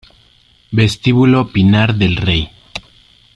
[0.71, 2.49] Vestíbulo Pinar del Rey